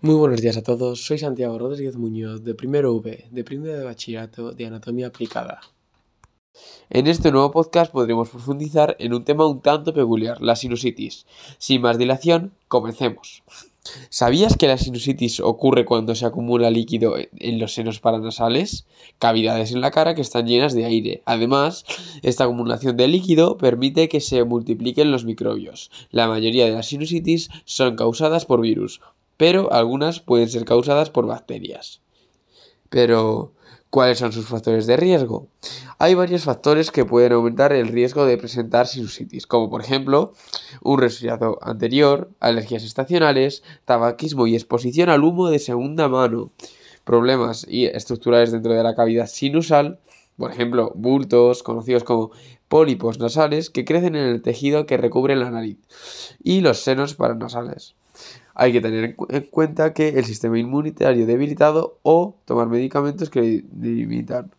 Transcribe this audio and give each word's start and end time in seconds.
Muy 0.00 0.14
buenos 0.14 0.40
días 0.40 0.56
a 0.56 0.62
todos, 0.62 1.04
soy 1.04 1.18
Santiago 1.18 1.58
Rodríguez 1.58 1.96
Muñoz 1.96 2.42
de 2.42 2.54
primero 2.54 2.94
V, 2.94 3.26
de 3.30 3.44
primero 3.44 3.76
de 3.76 3.84
bachillerato 3.84 4.52
de 4.52 4.66
anatomía 4.66 5.08
aplicada. 5.08 5.60
En 6.88 7.06
este 7.06 7.30
nuevo 7.30 7.50
podcast 7.50 7.92
podremos 7.92 8.30
profundizar 8.30 8.96
en 8.98 9.12
un 9.12 9.24
tema 9.24 9.46
un 9.46 9.60
tanto 9.60 9.92
peculiar, 9.92 10.40
la 10.40 10.56
sinusitis. 10.56 11.26
Sin 11.58 11.82
más 11.82 11.98
dilación, 11.98 12.54
comencemos. 12.68 13.42
¿Sabías 14.10 14.56
que 14.56 14.68
la 14.68 14.78
sinusitis 14.78 15.40
ocurre 15.40 15.84
cuando 15.84 16.14
se 16.14 16.26
acumula 16.26 16.70
líquido 16.70 17.14
en 17.16 17.58
los 17.58 17.74
senos 17.74 18.00
paranasales? 18.00 18.86
Cavidades 19.18 19.72
en 19.72 19.80
la 19.80 19.90
cara 19.90 20.14
que 20.14 20.20
están 20.20 20.46
llenas 20.46 20.74
de 20.74 20.84
aire. 20.84 21.22
Además, 21.24 21.84
esta 22.22 22.44
acumulación 22.44 22.96
de 22.96 23.08
líquido 23.08 23.56
permite 23.56 24.08
que 24.08 24.20
se 24.20 24.44
multipliquen 24.44 25.10
los 25.10 25.24
microbios. 25.24 25.90
La 26.10 26.28
mayoría 26.28 26.64
de 26.66 26.72
las 26.72 26.86
sinusitis 26.86 27.50
son 27.64 27.96
causadas 27.96 28.44
por 28.44 28.60
virus, 28.60 29.00
pero 29.36 29.72
algunas 29.72 30.20
pueden 30.20 30.48
ser 30.48 30.64
causadas 30.64 31.10
por 31.10 31.26
bacterias. 31.26 32.00
Pero, 32.90 33.52
¿cuáles 33.90 34.18
son 34.18 34.32
sus 34.32 34.46
factores 34.46 34.86
de 34.86 34.96
riesgo? 34.96 35.48
Hay 35.98 36.14
varios 36.14 36.44
factores 36.44 36.90
que 36.90 37.04
pueden 37.04 37.32
aumentar 37.32 37.72
el 37.72 37.88
riesgo 37.88 38.24
de 38.24 38.38
presentar 38.38 38.86
sinusitis, 38.86 39.46
como 39.46 39.70
por 39.70 39.80
ejemplo 39.80 40.32
un 40.82 41.00
resfriado 41.00 41.58
anterior, 41.62 42.30
alergias 42.40 42.84
estacionales, 42.84 43.62
tabaquismo 43.84 44.46
y 44.46 44.54
exposición 44.54 45.08
al 45.08 45.24
humo 45.24 45.48
de 45.48 45.58
segunda 45.58 46.08
mano, 46.08 46.52
problemas 47.04 47.66
estructurales 47.68 48.52
dentro 48.52 48.74
de 48.74 48.82
la 48.82 48.94
cavidad 48.94 49.26
sinusal, 49.26 49.98
por 50.36 50.52
ejemplo, 50.52 50.92
bultos 50.94 51.64
conocidos 51.64 52.04
como 52.04 52.30
pólipos 52.68 53.18
nasales 53.18 53.70
que 53.70 53.84
crecen 53.84 54.14
en 54.14 54.28
el 54.28 54.42
tejido 54.42 54.86
que 54.86 54.96
recubre 54.96 55.34
la 55.34 55.50
nariz 55.50 55.78
y 56.42 56.60
los 56.60 56.78
senos 56.78 57.14
paranasales. 57.14 57.96
Hay 58.60 58.72
que 58.72 58.80
tener 58.80 59.14
en 59.28 59.42
cuenta 59.52 59.94
que 59.94 60.08
el 60.08 60.24
sistema 60.24 60.58
inmunitario 60.58 61.26
debilitado 61.26 62.00
o 62.02 62.40
tomar 62.44 62.66
medicamentos 62.66 63.30
que 63.30 63.64
limitan. 63.80 64.50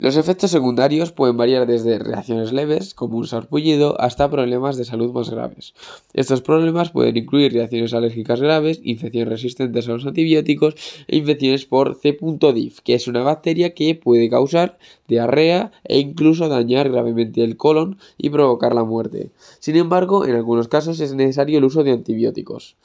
Los 0.00 0.16
efectos 0.16 0.52
secundarios 0.52 1.10
pueden 1.10 1.36
variar 1.36 1.66
desde 1.66 1.98
reacciones 1.98 2.52
leves, 2.52 2.94
como 2.94 3.18
un 3.18 3.26
sarpullido, 3.26 4.00
hasta 4.00 4.30
problemas 4.30 4.76
de 4.76 4.84
salud 4.84 5.12
más 5.12 5.28
graves. 5.28 5.74
Estos 6.14 6.40
problemas 6.40 6.90
pueden 6.90 7.16
incluir 7.16 7.52
reacciones 7.52 7.92
alérgicas 7.92 8.40
graves, 8.40 8.80
infecciones 8.84 9.28
resistentes 9.28 9.88
a 9.88 9.92
los 9.94 10.06
antibióticos 10.06 10.76
e 11.08 11.16
infecciones 11.16 11.66
por 11.66 11.96
C. 11.96 12.16
diff, 12.54 12.78
que 12.78 12.94
es 12.94 13.08
una 13.08 13.24
bacteria 13.24 13.74
que 13.74 13.96
puede 13.96 14.30
causar 14.30 14.78
diarrea 15.08 15.72
e 15.82 15.98
incluso 15.98 16.48
dañar 16.48 16.88
gravemente 16.88 17.42
el 17.42 17.56
colon 17.56 17.98
y 18.16 18.30
provocar 18.30 18.76
la 18.76 18.84
muerte. 18.84 19.32
Sin 19.58 19.74
embargo, 19.74 20.24
en 20.26 20.36
algunos 20.36 20.68
casos 20.68 21.00
es 21.00 21.12
necesario 21.12 21.58
el 21.58 21.64
uso 21.64 21.82
de 21.82 21.90
antibióticos. 21.90 22.76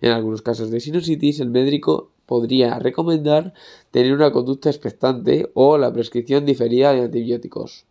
En 0.00 0.10
algunos 0.10 0.42
casos 0.42 0.72
de 0.72 0.80
sinusitis, 0.80 1.38
el 1.38 1.50
médico 1.50 2.10
podría 2.28 2.78
recomendar 2.78 3.54
tener 3.90 4.12
una 4.12 4.30
conducta 4.30 4.68
expectante 4.68 5.50
o 5.54 5.78
la 5.78 5.92
prescripción 5.92 6.44
diferida 6.44 6.92
de 6.92 7.00
antibióticos. 7.00 7.86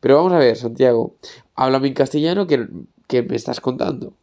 Pero 0.00 0.16
vamos 0.16 0.32
a 0.32 0.38
ver, 0.38 0.56
Santiago, 0.56 1.16
háblame 1.56 1.88
en 1.88 1.94
castellano 1.94 2.46
que, 2.46 2.68
que 3.08 3.22
me 3.22 3.34
estás 3.34 3.60
contando. 3.60 4.14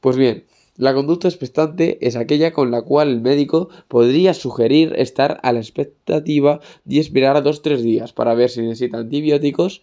Pues 0.00 0.16
bien, 0.16 0.44
la 0.76 0.94
conducta 0.94 1.26
expectante 1.26 1.98
es 2.06 2.14
aquella 2.14 2.52
con 2.52 2.70
la 2.70 2.82
cual 2.82 3.08
el 3.08 3.20
médico 3.20 3.68
podría 3.88 4.32
sugerir 4.32 4.94
estar 4.96 5.40
a 5.42 5.52
la 5.52 5.58
expectativa 5.58 6.60
y 6.88 7.00
esperar 7.00 7.36
o 7.36 7.62
tres 7.62 7.82
días 7.82 8.12
para 8.12 8.34
ver 8.34 8.48
si 8.48 8.62
necesita 8.62 8.98
antibióticos 8.98 9.82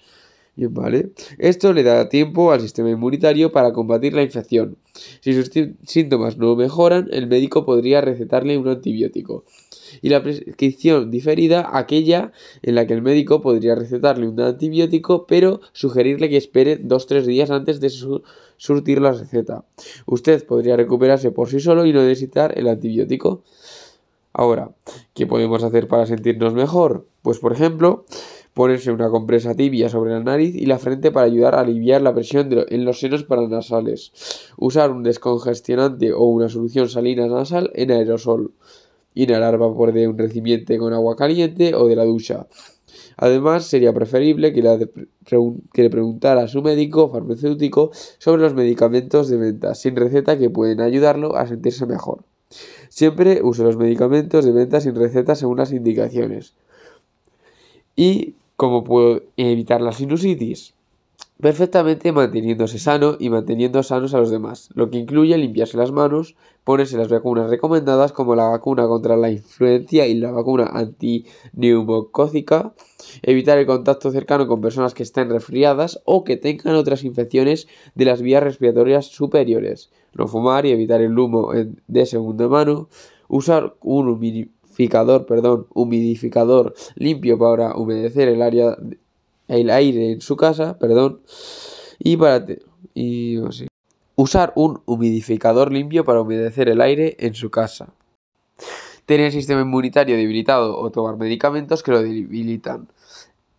¿vale? 0.56 1.12
Esto 1.38 1.74
le 1.74 1.84
da 1.84 2.10
tiempo 2.10 2.52
al 2.52 2.62
sistema 2.62 2.90
inmunitario 2.90 3.52
para 3.52 3.74
combatir 3.74 4.14
la 4.14 4.24
infección. 4.24 4.78
Si 5.22 5.34
sus 5.34 5.50
síntomas 5.86 6.38
no 6.38 6.56
mejoran, 6.56 7.08
el 7.12 7.28
médico 7.28 7.66
podría 7.66 8.02
recetarle 8.02 8.58
un 8.58 8.68
antibiótico. 8.68 9.46
Y 10.02 10.10
la 10.10 10.24
prescripción 10.24 11.12
diferida, 11.12 11.70
aquella 11.74 12.32
en 12.62 12.76
la 12.76 12.88
que 12.88 12.94
el 12.94 13.02
médico 13.02 13.42
podría 13.42 13.76
recetarle 13.76 14.28
un 14.28 14.40
antibiótico, 14.40 15.26
pero 15.28 15.62
sugerirle 15.74 16.30
que 16.30 16.38
espere 16.38 16.82
2-3 16.82 17.24
días 17.24 17.52
antes 17.52 17.80
de 17.80 17.90
surtir 18.58 19.02
la 19.02 19.12
receta. 19.12 19.66
Usted 20.06 20.46
podría 20.46 20.78
recuperarse 20.78 21.32
por 21.32 21.50
sí 21.50 21.60
solo 21.60 21.86
y 21.86 21.94
no 21.94 22.02
necesitar 22.02 22.58
el 22.58 22.68
antibiótico. 22.68 23.44
Ahora, 24.34 24.72
¿qué 25.14 25.28
podemos 25.28 25.62
hacer 25.64 25.90
para 25.90 26.06
sentirnos 26.06 26.54
mejor? 26.54 27.06
Pues 27.22 27.40
por 27.40 27.52
ejemplo, 27.52 28.06
Ponerse 28.54 28.92
una 28.92 29.10
compresa 29.10 29.56
tibia 29.56 29.88
sobre 29.88 30.12
la 30.12 30.20
nariz 30.20 30.56
y 30.56 30.66
la 30.66 30.78
frente 30.78 31.12
para 31.12 31.26
ayudar 31.26 31.56
a 31.56 31.62
aliviar 31.62 32.02
la 32.02 32.14
presión 32.14 32.50
en 32.70 32.86
los 32.86 33.00
senos 33.00 33.24
paranasales. 33.24 34.12
Usar 34.58 34.92
un 34.92 35.04
descongestionante 35.04 36.12
o 36.12 36.26
una 36.26 36.50
solución 36.50 36.90
salina 36.90 37.28
nasal 37.28 37.72
en 37.76 37.92
aerosol. 37.92 38.52
Inhalar 39.14 39.58
vapor 39.58 39.94
de 39.94 40.08
un 40.08 40.18
recipiente 40.18 40.78
con 40.78 40.94
agua 40.94 41.16
caliente 41.16 41.76
o 41.76 41.88
de 41.88 41.96
la 41.96 42.04
ducha. 42.04 42.48
Además, 43.18 43.66
sería 43.66 43.94
preferible 43.94 44.52
que, 44.52 44.62
que, 45.26 45.84
le 45.84 45.90
preguntara 45.90 46.44
a 46.44 46.48
su 46.48 46.62
médico 46.62 47.10
farmacéutico 47.10 47.92
sobre 48.18 48.42
los 48.42 48.54
medicamentos 48.54 49.30
de 49.30 49.38
venta 49.38 49.76
sin 49.76 49.96
receta 49.96 50.38
que 50.38 50.50
pueden 50.50 50.82
ayudarlo 50.82 51.36
a 51.36 51.48
sentirse 51.48 51.86
mejor. 51.86 52.24
Siempre 52.90 53.42
use 53.44 53.64
los 53.64 53.78
medicamentos 53.78 54.44
de 54.44 54.52
venta 54.52 54.82
sin 54.82 54.96
receta 54.96 55.36
según 55.36 55.58
las 55.58 55.72
indicaciones. 55.72 56.54
Y 57.96 58.36
¿Cómo 58.62 58.84
puedo 58.84 59.24
evitar 59.38 59.82
la 59.82 59.92
sinusitis? 59.92 60.76
Perfectamente 61.42 62.12
manteniéndose 62.12 62.78
sano 62.78 63.16
y 63.18 63.32
manteniendo 63.32 63.82
sanos 63.82 64.14
a 64.14 64.20
los 64.20 64.30
demás, 64.30 64.70
lo 64.76 64.92
que 64.92 65.00
incluye 65.00 65.36
limpiarse 65.36 65.78
las 65.78 65.92
manos, 65.92 66.36
ponerse 66.64 66.96
las 66.96 67.10
vacunas 67.10 67.50
recomendadas 67.50 68.12
como 68.12 68.36
la 68.36 68.50
vacuna 68.50 68.86
contra 68.86 69.18
la 69.18 69.32
influencia 69.32 70.06
y 70.06 70.14
la 70.14 70.30
vacuna 70.30 70.66
antineumocócica, 70.66 72.76
evitar 73.24 73.58
el 73.58 73.66
contacto 73.66 74.12
cercano 74.12 74.46
con 74.46 74.62
personas 74.62 74.94
que 74.94 75.02
estén 75.02 75.32
resfriadas 75.32 76.00
o 76.06 76.24
que 76.24 76.38
tengan 76.38 76.76
otras 76.76 77.04
infecciones 77.04 77.68
de 77.96 78.06
las 78.06 78.22
vías 78.22 78.44
respiratorias 78.44 79.08
superiores, 79.08 79.90
no 80.14 80.28
fumar 80.28 80.68
y 80.68 80.72
evitar 80.72 81.02
el 81.02 81.18
humo 81.18 81.52
de 81.88 82.06
segunda 82.06 82.48
mano, 82.48 82.90
usar 83.28 83.74
un 83.82 84.08
perdón, 84.90 85.68
humidificador 85.74 86.74
limpio 86.96 87.38
para 87.38 87.76
humedecer 87.76 88.28
el 88.28 88.42
área 88.42 88.78
el 89.48 89.70
aire 89.70 90.14
en 90.14 90.22
su 90.22 90.38
casa, 90.38 90.80
perdón, 90.80 91.22
y 92.00 92.16
para 92.16 92.46
y, 92.94 93.38
usar 94.16 94.54
un 94.56 94.82
humidificador 94.86 95.72
limpio 95.72 96.06
para 96.06 96.22
humedecer 96.22 96.70
el 96.70 96.80
aire 96.82 97.18
en 97.20 97.34
su 97.34 97.50
casa. 97.50 97.94
Tener 99.06 99.28
el 99.28 99.32
sistema 99.32 99.62
inmunitario 99.62 100.16
debilitado 100.16 100.78
o 100.78 100.90
tomar 100.90 101.18
medicamentos 101.18 101.84
que 101.84 101.92
lo 101.92 102.02
debilitan. 102.02 102.88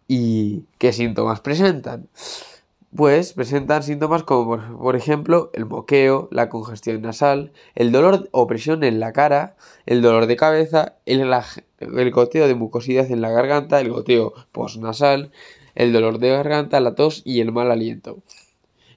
¿Y 0.09 0.65
qué 0.79 0.93
síntomas 0.93 1.41
presentan? 1.41 2.09
Pues 2.95 3.33
presentan 3.33 3.83
síntomas 3.83 4.23
como 4.23 4.59
por, 4.79 4.97
ejemplo 4.97 5.51
el 5.55 5.67
moqueo, 5.67 6.29
la 6.31 6.49
congestión 6.49 7.01
nasal, 7.01 7.53
el 7.75 7.91
dolor 7.91 8.29
o 8.33 8.47
presión 8.47 8.85
en 8.85 9.01
la 9.01 9.13
cara, 9.13 9.57
el 9.87 10.03
dolor 10.03 10.27
de 10.27 10.37
cabeza, 10.37 10.97
el, 11.07 11.33
el 11.81 12.11
goteo 12.11 12.47
de 12.47 12.55
mucosidad 12.55 13.11
en 13.11 13.23
la 13.23 13.31
garganta, 13.31 13.81
el 13.81 13.91
goteo 13.91 14.35
postnasal, 14.53 15.33
el 15.75 15.93
dolor 15.93 16.19
de 16.19 16.31
garganta, 16.31 16.81
la 16.81 16.95
tos 16.95 17.23
y 17.25 17.41
el 17.41 17.53
mal 17.53 17.71
aliento. 17.71 18.19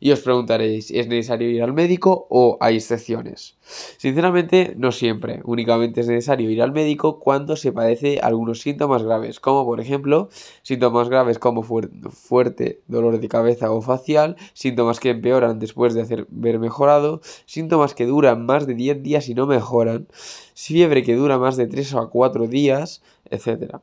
Y 0.06 0.12
os 0.12 0.20
preguntaréis, 0.20 0.92
¿es 0.92 1.08
necesario 1.08 1.50
ir 1.50 1.64
al 1.64 1.74
médico 1.74 2.28
o 2.30 2.60
hay 2.62 2.76
excepciones? 2.76 3.58
Sinceramente, 3.98 4.76
no 4.78 4.92
siempre. 4.92 5.42
Únicamente 5.46 6.02
es 6.02 6.08
necesario 6.08 6.52
ir 6.52 6.62
al 6.62 6.74
médico 6.74 7.20
cuando 7.20 7.56
se 7.56 7.72
padece 7.72 8.20
algunos 8.22 8.62
síntomas 8.62 9.02
graves, 9.02 9.40
como 9.40 9.66
por 9.66 9.82
ejemplo 9.82 10.30
síntomas 10.62 11.10
graves 11.10 11.40
como 11.40 11.64
fuerte 11.64 12.84
dolor 12.86 13.20
de 13.20 13.28
cabeza 13.28 13.72
o 13.72 13.82
facial, 13.82 14.36
síntomas 14.54 15.00
que 15.00 15.10
empeoran 15.10 15.58
después 15.58 15.96
de 15.96 16.04
haber 16.04 16.60
mejorado, 16.60 17.22
síntomas 17.48 17.96
que 17.96 18.06
duran 18.06 18.46
más 18.46 18.68
de 18.68 18.76
10 18.76 19.02
días 19.02 19.28
y 19.28 19.34
no 19.34 19.48
mejoran, 19.48 20.08
fiebre 20.54 21.02
que 21.02 21.16
dura 21.16 21.40
más 21.40 21.58
de 21.58 21.66
3 21.66 21.96
o 21.96 22.12
4 22.12 22.46
días, 22.46 23.02
etc. 23.32 23.78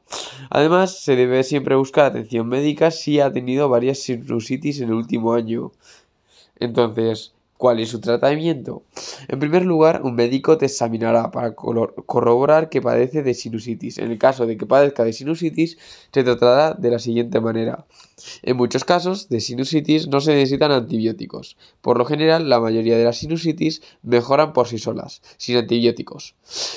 Además, 0.51 1.01
se 1.01 1.17
debe 1.17 1.43
siempre 1.43 1.75
buscar 1.75 2.05
atención 2.05 2.47
médica 2.47 2.93
si 2.93 3.19
ha 3.19 3.33
tenido 3.33 3.69
varias 3.69 3.99
sinusitis 3.99 4.81
en 4.81 4.91
el 4.91 4.95
último 4.95 5.33
año. 5.33 5.73
Entonces, 6.63 7.33
¿cuál 7.57 7.81
es 7.81 7.89
su 7.89 8.01
tratamiento? 8.01 8.85
En 9.27 9.41
primer 9.41 9.65
lugar, 9.65 10.03
un 10.03 10.15
médico 10.15 10.59
te 10.59 10.67
examinará 10.67 11.33
para 11.33 11.57
corroborar 11.57 12.69
que 12.69 12.81
padece 12.81 13.25
de 13.25 13.35
sinusitis. 13.35 13.99
En 13.99 14.13
el 14.13 14.19
caso 14.19 14.47
de 14.47 14.57
que 14.57 14.65
padezca 14.65 15.03
de 15.03 15.13
sinusitis, 15.13 15.77
se 16.13 16.23
tratará 16.23 16.75
de 16.75 16.91
la 16.91 17.01
siguiente 17.01 17.41
manera. 17.41 17.85
En 18.43 18.57
muchos 18.57 18.85
casos 18.85 19.29
de 19.29 19.41
sinusitis 19.41 20.07
no 20.07 20.21
se 20.21 20.35
necesitan 20.35 20.71
antibióticos. 20.71 21.57
Por 21.81 21.99
lo 21.99 22.05
general, 22.05 22.49
la 22.49 22.61
mayoría 22.61 22.97
de 22.97 23.05
las 23.05 23.19
sinusitis 23.19 23.83
mejoran 24.05 24.53
por 24.53 24.69
sí 24.69 24.79
solas, 24.79 25.21
sin 25.37 25.57
antibióticos. 25.57 26.37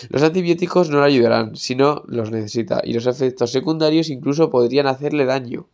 Los 0.10 0.24
antibióticos 0.24 0.90
no 0.90 1.02
le 1.02 1.06
ayudarán 1.06 1.56
si 1.56 1.76
no 1.76 2.02
los 2.08 2.32
necesita 2.32 2.82
y 2.84 2.94
los 2.94 3.06
efectos 3.06 3.52
secundarios 3.52 4.10
incluso 4.10 4.50
podrían 4.50 4.88
hacerle 4.88 5.26
daño. 5.26 5.68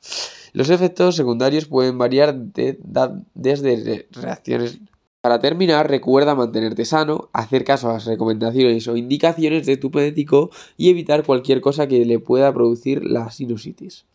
Los 0.54 0.70
efectos 0.70 1.16
secundarios 1.16 1.66
pueden 1.66 1.98
variar 1.98 2.36
desde 2.36 4.08
reacciones. 4.12 4.80
Para 5.22 5.40
terminar, 5.40 5.88
recuerda 5.88 6.34
mantenerte 6.34 6.84
sano, 6.84 7.30
hacer 7.32 7.64
caso 7.64 7.90
a 7.90 7.94
las 7.94 8.06
recomendaciones 8.06 8.88
o 8.88 8.98
indicaciones 8.98 9.68
de 9.68 9.78
tu 9.78 9.92
médico 9.92 10.50
y 10.78 10.90
evitar 10.90 11.24
cualquier 11.24 11.62
cosa 11.62 11.88
que 11.88 12.04
le 12.06 12.18
pueda 12.18 12.52
producir 12.52 13.06
la 13.06 13.30
sinusitis. 13.30 14.06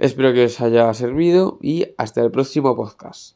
Espero 0.00 0.32
que 0.32 0.46
os 0.46 0.60
haya 0.60 0.92
servido 0.94 1.58
y 1.62 1.86
hasta 1.96 2.22
el 2.22 2.30
próximo 2.30 2.74
podcast. 2.74 3.28